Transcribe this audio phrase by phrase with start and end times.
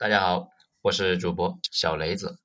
[0.00, 0.48] 大家好，
[0.80, 2.40] 我是主播小雷子。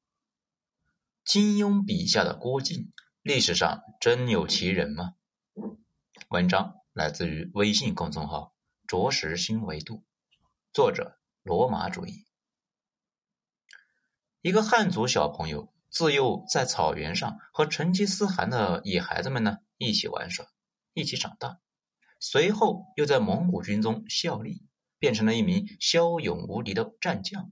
[1.23, 5.13] 金庸笔下的郭靖，历史上真有其人吗？
[6.27, 8.53] 文章来自于微信公众号
[8.85, 10.03] “着实新维度”，
[10.75, 12.25] 作者罗马主义。
[14.41, 20.45] 一个汉族小朋友自幼在草原上和成吉思汗的野孩子们呢一起玩耍，
[20.93, 21.61] 一起长大，
[22.19, 24.61] 随后又在蒙古军中效力。
[25.05, 27.51] 变成了一名骁勇无敌的战将，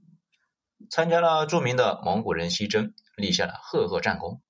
[0.90, 4.42] 参加了著名的蒙古人西征，立下了赫赫战功。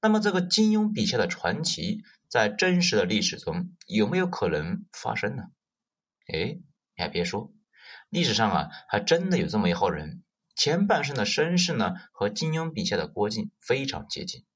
[0.00, 5.42] 那么，这个金庸笔下的传奇，在真实的历史中有没有可能发生呢？
[6.32, 6.58] 哎，
[6.96, 7.52] 你还别说，
[8.08, 10.22] 历史上啊，还真的有这么一号人，
[10.54, 14.46] 前半生的身世呢，和金庸笔下的郭靖非常接近，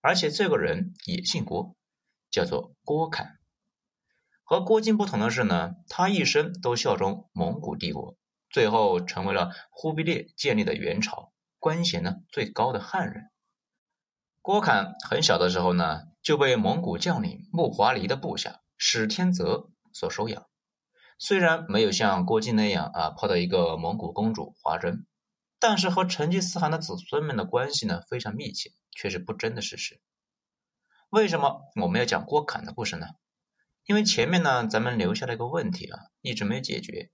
[0.00, 1.76] 而且这个人也姓郭，
[2.30, 3.38] 叫做郭侃。
[4.48, 8.16] 和郭靖不同的是呢，他一生都效忠蒙古帝国，
[8.48, 13.24] 最后成为了忽必烈建立的元朝官衔呢最高的汉人。
[14.42, 20.46] 郭侃很小的时候呢，就被蒙古将领木华黎的部下史天泽所收养。
[21.18, 25.06] 虽然没有像郭靖那样啊泡到一个蒙古公主华珍，
[25.58, 30.00] 但是和成吉思汗的子孙们的关系呢非常密切，却是不争的事实。
[31.10, 33.08] 为什么我们要讲郭侃的故事呢？
[33.86, 37.10] 因为前面呢，咱们留下了一个问题啊，一直没有解决，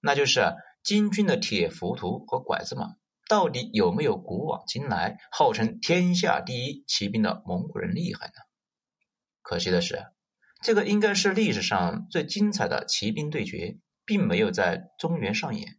[0.00, 0.52] 那就是
[0.82, 2.96] 金军的铁浮屠和拐子马
[3.28, 8.32] 到底有没有古往今来号称天下第一骑兵的蒙古人厉害呢？
[9.42, 10.06] 可惜的是，
[10.60, 15.78] 这个应该是历史上最精彩的骑兵对决，并没有在中原上演。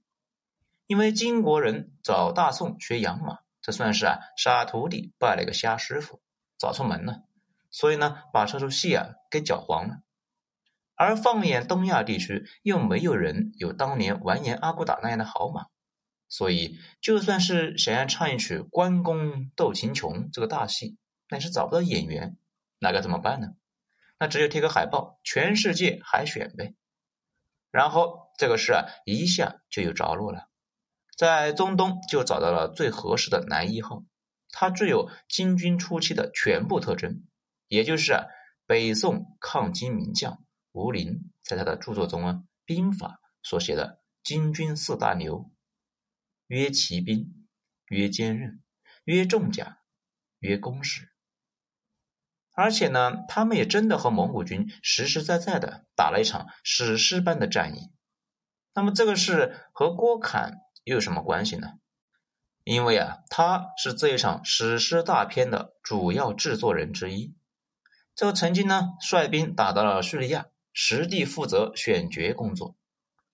[0.88, 6.22] 因为金国人找大宋学养马，这算是啊杀徒弟拜了个瞎师傅，
[6.58, 7.24] 找错门了，
[7.70, 10.02] 所以呢，把这出戏啊给搅黄了。
[11.00, 15.68] 而放眼东亚地区，又没有人有当年完颜阿骨打那样的好马，
[16.28, 20.98] 所以就算是想要唱一曲《关公斗秦琼》这个大戏，
[21.30, 22.36] 那是找不到演员，
[22.80, 23.54] 那该怎么办呢？
[24.20, 26.76] 那只有贴个海报，全世界海选呗。
[27.72, 30.50] 然后这个事啊，一下就有着落了，
[31.16, 34.04] 在中东就找到了最合适的男一号，
[34.52, 37.24] 他具有金军初期的全部特征，
[37.70, 38.18] 也就是，
[38.68, 40.44] 北宋抗金名将。
[40.72, 43.08] 吴林在他的著作中啊，《兵法》
[43.42, 45.52] 所写的金军四大牛，
[46.48, 47.48] 曰骑兵，
[47.88, 48.62] 曰坚韧，
[49.04, 49.80] 曰重甲，
[50.40, 51.10] 曰弓矢。
[52.54, 57.92] 而且呢，他们也真的和蒙古军实实在在的打了一场史诗般的战役。
[58.74, 61.80] 那么这个事和郭侃又有什么关系呢？
[62.64, 67.34] 因为啊，他是这一场史诗大片的主要制作人之一。
[68.14, 70.46] 这个曾经呢，率兵打到了叙利亚。
[70.82, 72.78] 实地负责选角工作，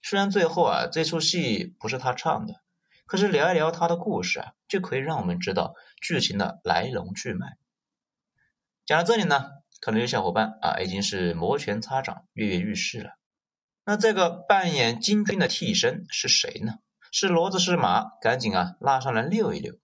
[0.01, 2.56] 虽然最后啊这出戏不是他唱的，
[3.06, 7.59] 可是聊一聊他的故事啊，就可以让我们知道剧情的来龙去脉。
[8.83, 9.44] 讲到这里呢，
[9.79, 13.11] 可能有小伙伴啊已经是摩拳擦掌、跃跃欲试了。
[13.85, 16.79] 那这个扮演金军的替身是谁呢？
[17.12, 18.06] 是骡子是马？
[18.22, 19.75] 赶紧啊拉上来溜一溜。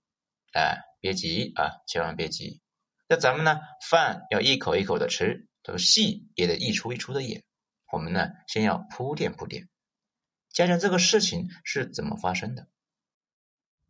[0.54, 2.60] 哎，别急啊，千万别急。
[3.08, 7.44] 那咱们呢，饭要一口一口的吃，这个戏也得一出一出的演。
[7.92, 9.68] 我们呢，先要铺垫铺垫，
[10.54, 12.68] 讲讲这个事情是怎么发生的。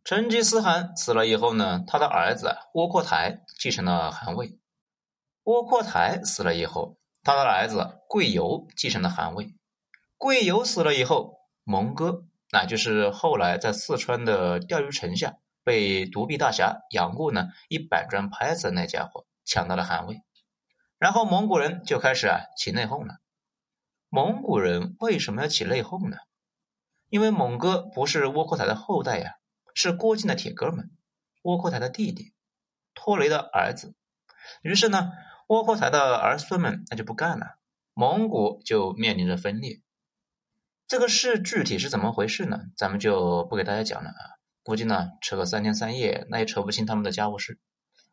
[0.04, 4.58] 成吉思汗死了以后呢，他的儿子窝阔台继承了汗位。
[5.44, 9.56] 窝阔台死了以后，他的儿子贵由继承了汗位。
[10.18, 20.24] 贵由死了以后，蒙哥，那就是后来在四川的钓鱼城下被独臂大侠杨过呢一板砖拍死那家伙抢到了汗位。
[20.98, 23.21] 然后蒙古人就开始啊起内讧了。
[24.14, 26.18] 蒙古人为什么要起内讧呢？
[27.08, 29.36] 因为蒙哥不是窝阔台的后代呀，
[29.74, 30.92] 是郭靖的铁哥们，
[31.44, 32.34] 窝阔台的弟弟，
[32.94, 33.96] 拖雷的儿子。
[34.64, 35.14] 于是呢，
[35.48, 37.56] 窝阔台的儿孙们那就不干了，
[37.94, 39.82] 蒙古就面临着分裂。
[40.90, 42.60] 这个事具体是怎么回事呢？
[42.76, 44.24] 咱们就不给大家讲了啊，
[44.62, 47.62] 估计呢扯个三天三夜，那也扯不清他们的家务事。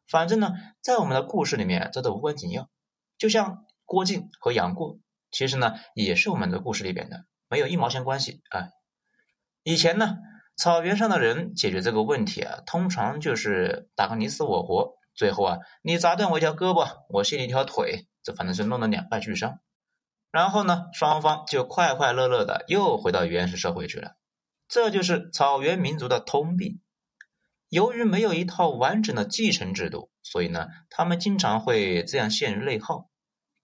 [0.07, 2.71] 反正呢，在我们的故事里面，这都无关紧要。
[3.17, 5.01] 就像郭靖和杨过。
[5.31, 8.69] 其实呢，也是我们的故事里边的，没有一毛钱关系啊。
[9.63, 10.17] 以前呢，
[10.57, 19.61] 草原上的人解决这个问题啊，通常就是打个你死我活，最后啊，你砸断我一条胳膊，我卸你一条腿，这反正是弄得两败俱伤。
[20.31, 24.17] 然后呢，双方就快快乐乐的又回到原始社会去了。
[24.67, 26.81] 这就是草原民族的通病。
[27.69, 33.11] 由于没有一套完整的继承制度，所以呢，他们经常会这样陷入内耗，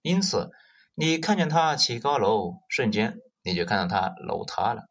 [0.03, 0.51] 因此。
[0.97, 4.85] 你看见他起高楼，瞬间你就看到他楼塌了。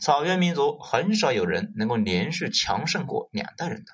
[0.00, 3.92] 草原民族很少有人能够连续强盛过两代人的。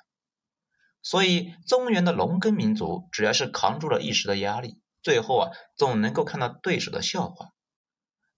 [1.01, 7.51] 所以，中原的农耕民族只要是扛住了一时的压力，最后啊，总能够看到对手的笑话。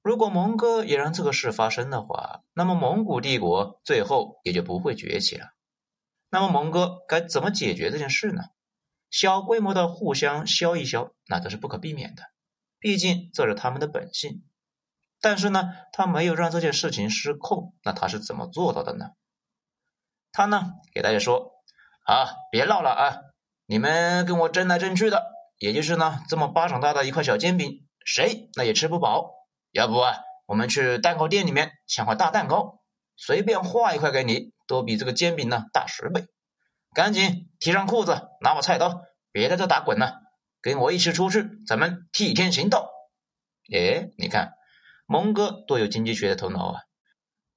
[0.04, 5.48] 如果蒙哥也让这个事发生的话，那么蒙古帝国最后也就不会崛起了。
[6.30, 8.44] 那么蒙哥该怎么解决这件事呢？
[9.10, 12.24] 小规模的互相削一削，那都是不可避免的，
[12.82, 14.44] 毕竟这是他们的本性。
[15.22, 19.12] 但是呢，他没有让这件事情失控，那他是怎么做到的呢？
[20.34, 21.54] 他呢，给大家说。
[22.04, 23.18] 啊，别闹了啊！
[23.68, 25.24] 你们跟我争来争去的，
[25.60, 29.36] 也就是呢这么巴掌大的一块小煎饼，谁那也吃不饱。
[29.72, 30.18] 要不啊，
[30.48, 32.82] 我们去蛋糕店里面抢块大蛋糕，
[33.16, 36.26] 随便画一块给你，都比这个煎饼呢大十倍。
[36.96, 40.21] 赶紧提上裤子，拿把菜刀，别在这打滚了，
[40.62, 42.90] 跟我一起出去，咱们替天行道。
[43.74, 44.54] 哎，你看，
[45.06, 46.82] 蒙哥多有经济学的头脑啊！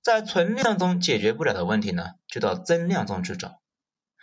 [0.03, 3.61] 在存量中解决不了的问题呢，就到增量中去找。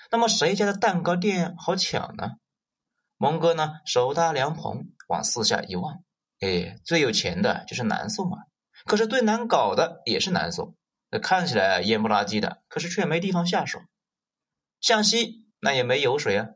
[0.09, 2.31] 那么谁家的蛋糕店好抢呢？
[3.17, 6.03] 蒙哥呢手搭凉棚往四下一望，
[6.39, 8.43] 哎，最有钱的就是南宋啊，
[8.85, 10.75] 可是最难搞的也是南宋。
[11.09, 13.79] 那看起来烟不拉几的，可是却没地方下手。
[14.79, 16.47] 向西那也没油水啊。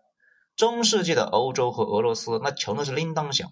[0.55, 3.51] 中世纪的欧洲和俄罗斯那穷的是叮当响。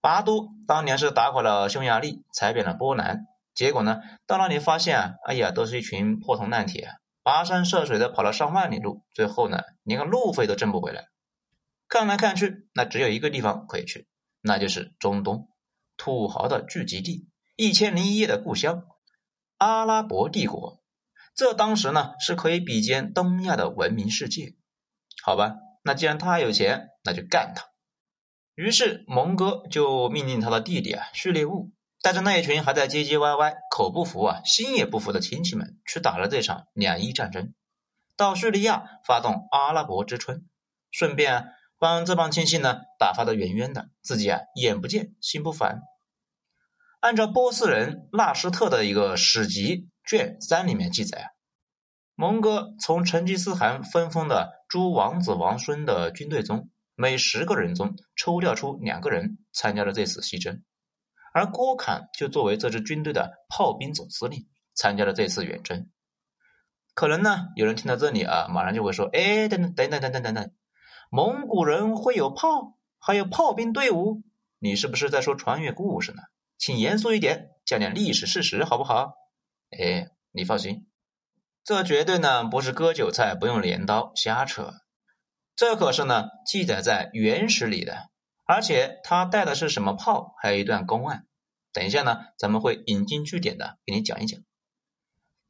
[0.00, 6.88] 拔都当年是打垮了匈牙利，踩扁了波兰，结果呢到那里发现啊，哎呀，都是一群破铜烂铁。
[7.24, 11.08] 跋山涉水的跑了上万里路，最后呢，连个路费都挣不回来。
[11.88, 14.06] 看来看去，那只有一个地方可以去，
[14.40, 15.50] 那就是中东，
[15.98, 18.84] 土豪的聚集地，一千零一夜的故乡——
[19.58, 20.80] 阿拉伯帝国。
[21.34, 24.54] 这当时呢，是可以比肩东亚的文明世界。
[25.22, 27.64] 好吧，那既然他有钱，那就干他。
[28.54, 31.72] 于是蒙哥就命令他的弟弟啊，序列兀。
[32.00, 37.54] 带着那一群还在唧唧歪歪、口不服啊、心也不服的亲戚们，去打了这场两伊战争，
[38.16, 40.46] 到叙利亚发动阿拉伯之春，
[40.92, 45.82] 顺便帮这帮亲戚呢打发的远远的，自己啊眼不见心不烦。
[47.00, 51.26] 按照波斯人纳什特的一个史籍卷三里面记载啊，
[52.20, 60.64] 蒙哥从成吉思汗分封的诸王子王孙的军队中，每十个人中抽调出两个人参加了这次西征。
[61.32, 65.90] 而郭侃就作为这支军队的炮兵总司令，参加了这次远征。
[66.92, 70.50] 可能呢，有人听到这里啊，马上就会说：“哎，等等等等等等等等，
[71.12, 74.24] 蒙古人会有炮，还有炮兵队伍？
[74.58, 76.22] 你是不是在说穿越故事呢？
[76.58, 79.12] 请严肃一点，讲点历史事实好不好？”
[79.70, 80.87] 哎，你放心，
[81.68, 84.72] 这绝对呢不是割韭菜不用镰刀瞎扯，
[85.54, 88.08] 这可是呢记载在原始里的。
[88.46, 90.32] 而且他带的是什么炮？
[90.40, 91.26] 还有一段公案。
[91.74, 94.40] 等一下呢，咱们会引经据典的给你讲一讲。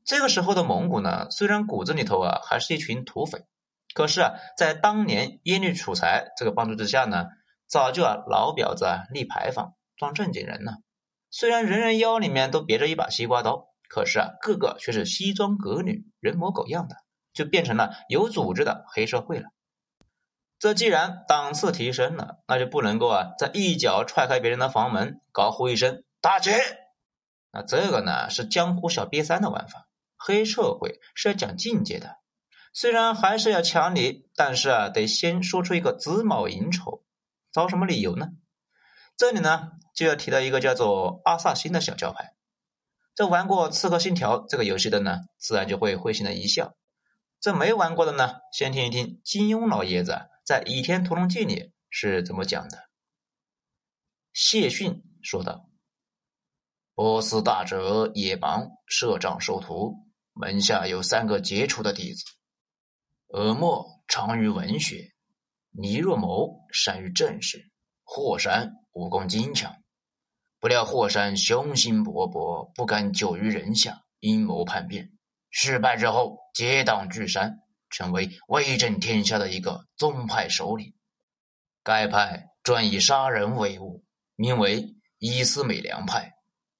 [0.04, 3.46] 这个时候的蒙古呢，虽然骨子里头啊还是一群土匪，
[3.94, 7.26] 可是啊，在当年耶律楚材这个帮助之下呢，
[7.68, 10.72] 早就啊老婊子啊立牌坊装正经人呢。
[11.30, 16.96] 虽然人人腰里面都别着一把西瓜刀，可是啊，个个却是西装革履、人模狗样的，
[17.32, 19.48] 就变成了有组织的黑社会了。
[20.58, 26.52] 这既然档次提升了，那就不能够啊，再一脚踹开别人的房门，高呼一声“大姐”。
[27.50, 29.88] 那这个呢是江湖小瘪三的玩法。
[30.16, 32.16] 黑社会是要讲境界的，
[32.72, 37.04] 虽然还是要抢你，但是啊，得先说出一个子卯寅丑，
[37.52, 38.26] 找什么理由呢？
[39.16, 42.34] 这里呢就要提到一个叫做阿萨辛的小教派。
[43.18, 46.76] 这玩过《刺客信条》这个游戏的呢，自然就会会心的一笑。
[47.40, 50.16] 这没玩过的呢，先听一听金庸老爷子。
[50.46, 52.78] 在《倚天屠龙记》里是怎么讲的？
[54.32, 55.68] 谢逊说道
[56.94, 59.96] ：“波斯大哲野芒设帐收徒，
[60.32, 62.22] 门下有三个杰出的弟子。
[63.34, 65.10] 尔莫长于文学，
[65.72, 67.68] 倪若谋善于政事，
[68.04, 69.74] 霍山武功精强。
[70.60, 75.12] 不料霍山雄心勃勃，不甘久于人下，阴谋叛变，
[75.50, 77.60] 失败之后结党聚山。”
[77.90, 80.92] 成为威震天下的一个宗派首领。
[81.82, 84.04] 该派专以杀人为务，
[84.36, 86.34] 名为伊斯美良派。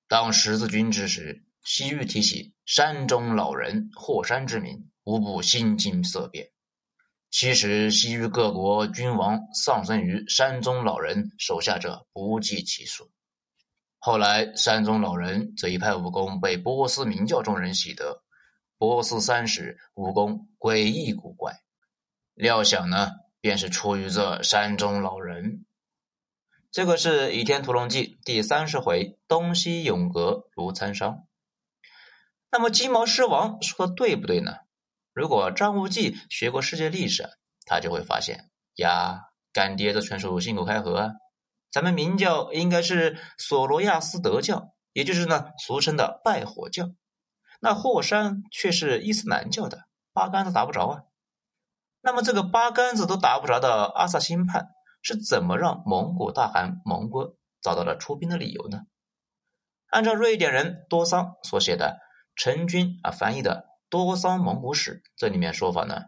[0.06, 6.50] 当十字军之时，西域提起山中老人霍山之名，无不心惊色变。
[7.30, 13.10] 其实，西域各国君王丧生于山中老人手下者不计其数。
[13.98, 18.22] 后来，山中老人这一派武功被波斯明教中人习得。
[18.78, 21.62] 波斯三世武功诡异古怪，
[22.34, 25.64] 料想呢，便是出于这山中老人。
[26.70, 31.26] 这个是《倚天屠龙记》第三十回“东西永隔如参商”。
[32.52, 34.58] 那么金毛狮王说的对不对呢？
[35.12, 37.28] 如果张无忌学过世界历史，
[37.66, 41.10] 他就会发现呀，干爹这纯属信口开河啊！
[41.70, 46.90] 咱们明教应该是索罗亚斯德教，也就是呢俗称的拜火教，
[47.60, 51.02] 那霍山却是伊斯兰教的，八竿子打不着啊！
[52.00, 54.66] 那么这个八竿子都打不着的阿萨辛派
[55.02, 58.82] 是怎么让蒙古大汗蒙哥找到了出兵的理由呢？
[59.88, 61.98] 按照瑞典人多桑所写的
[62.36, 66.02] 陈军啊翻译的《多桑蒙古史》，这里面说法呢，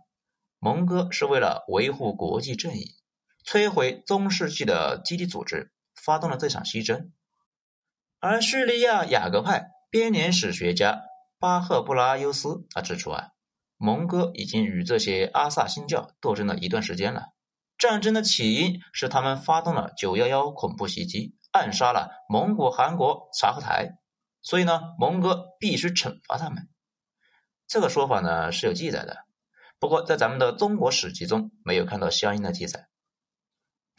[0.59, 3.00] 蒙哥是为了维护国际正义，
[3.51, 7.11] 摧毁中世纪的基地组织，发动了这场西征。
[8.21, 11.01] 而叙利亚雅各派编年史学家
[11.41, 13.31] 巴赫布拉尤斯他指出啊。
[13.77, 17.33] 蒙哥已经与这些阿萨辛教斗争了一段时间了。
[17.77, 23.99] 战争的起因是他们发动了九幺幺恐怖袭击，暗杀了蒙古汗国察合台，
[24.43, 26.69] 所以呢，蒙哥必须惩罚他们。
[27.67, 29.25] 这个说法呢是有记载的，
[29.81, 32.90] 不过在咱们的中国史籍中没有看到相应的记载。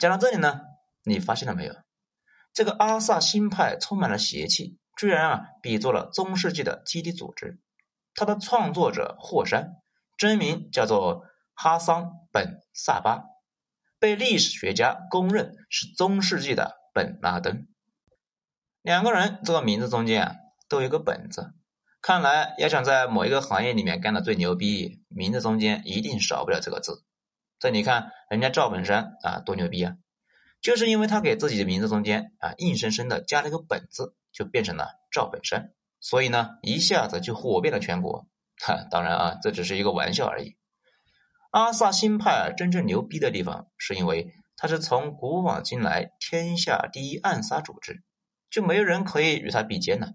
[0.02, 0.62] 讲到这里呢，
[1.04, 1.76] 你发现了没有？
[2.52, 7.60] 这个阿萨辛派充满了邪气，居然啊比作了中世纪的基地组织。
[8.16, 9.76] 他的创作者霍山，
[10.18, 13.22] 真名叫做哈桑本萨巴，
[14.00, 17.68] 被历史学家公认是中世纪的本拉登。
[18.80, 20.34] 两个人这个名字中间啊，
[20.68, 21.54] 都有个本字，
[22.00, 27.04] 看来要想在某一个行业里面干的最牛逼，名字中间一定少不了这个字。
[27.62, 29.94] 这你看，人家赵本山啊，多牛逼啊！
[30.60, 35.70] 就是因为他给自己的名字中间啊，硬生生的加了个本字，就变成了赵本山。
[36.00, 38.26] 所以呢，一下子就火遍了全国。
[38.66, 40.56] 哈，当然啊，这只是一个玩笑而已。
[41.52, 48.02] 阿萨辛派真正牛逼的地方，是因为他是从古往今来天下第一暗杀组织，
[48.50, 50.14] 就没有人可以与他比肩了。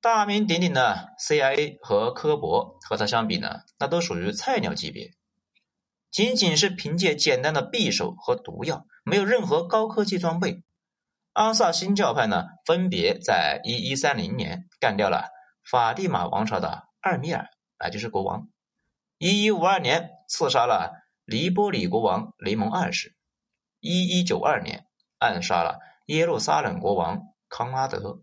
[0.00, 5.10] 大名鼎鼎的 CIA 和科博和他相比呢，那都属于菜鸟级别。
[6.16, 10.62] 仅仅是凭借简单的匕首和毒药，没有任何高科技装备。
[11.34, 15.28] 阿萨辛教派呢，分别在一一三零年干掉了
[15.62, 18.48] 法蒂玛王朝的二米尔，啊，就是国王；
[19.18, 20.90] 一一五二年刺杀了
[21.26, 23.10] 黎波里国王雷蒙二世；
[23.80, 24.86] 一一九二年
[25.18, 28.22] 暗杀了耶路撒冷国王康拉德。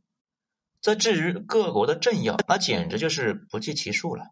[0.82, 4.30] 这至于各国的政要，那简直就是不计其数了。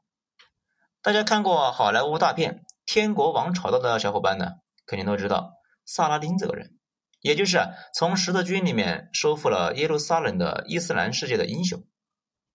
[1.04, 4.54] 大家看过好莱坞大片《天国王朝》的小伙伴呢，
[4.86, 5.54] 肯定都知道
[5.86, 6.78] 萨拉丁这个人。
[7.22, 7.60] 也就是
[7.94, 11.86] 从十字军里面收复了耶路撒冷的伊斯兰世界的英雄，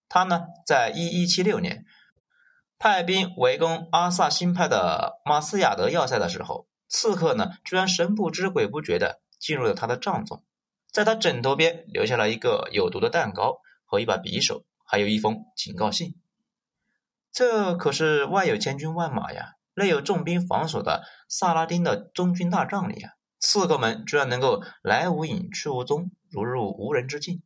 [0.08, 1.84] 他呢，在一一七六年
[2.76, 10.42] 派兵围攻阿萨辛派的马斯亚德要塞的时候，刺客呢居然神不知鬼不觉的进入了他的帐中，
[10.90, 16.16] 在他枕头边留下了一个有毒的蛋糕和一把匕首，还有一封警告信。
[17.30, 23.12] 这可是外有千军万马呀，内有重兵防守的萨拉丁的中军大帐里啊。
[23.38, 27.42] 刺客们居然能够来无影去无踪，如入无人之境。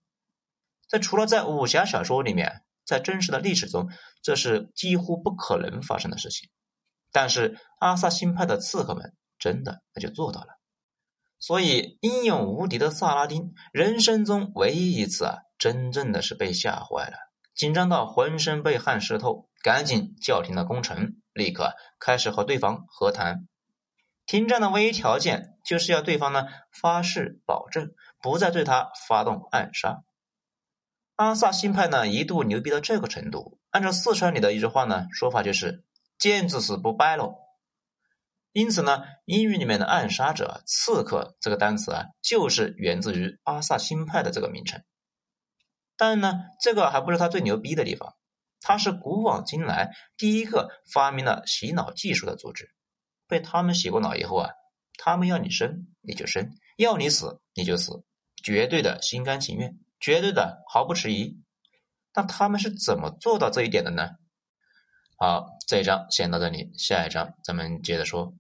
[0.88, 3.90] 这除了在武侠小说里面，在真实的历史中，
[4.22, 6.49] 这是几乎不可能发生的事情。
[7.12, 10.58] 但是阿萨辛派的刺客们真的那就做到了。
[11.40, 17.16] 所以英勇无敌的萨拉丁，人生中唯一一次啊，真正的是被吓坏了，
[17.54, 23.49] 紧张到浑身被汗湿透，赶紧叫停了攻城，立刻开始和对方和谈。
[24.26, 27.92] 停战的唯一条件就是要对方呢发誓保证
[28.23, 30.04] 不再对他发动暗杀。
[31.16, 35.85] 阿萨辛派呢一度牛逼到这个程度，按照四川里的一句话呢说法就是
[36.16, 37.35] “见子死不掰喽”。
[38.52, 44.82] 因此呢，英语里面的暗杀者、刺客这个单词啊，就是源自于阿萨辛派的这个名称。
[45.97, 48.14] 但呢，这个还不是他最牛逼的地方，
[48.61, 52.71] 他是古往今来第一个发明了洗脑技术的组织。
[53.26, 54.50] 被他们洗过脑以后啊，
[54.99, 58.05] 他们要你生你就生，要你死你就死，
[58.43, 61.40] 绝对的心甘情愿，绝对的毫不迟疑。
[62.12, 64.11] 那他们是怎么做到这一点的呢？
[65.17, 68.35] 好，这一章先到这里，下一章咱们接着说。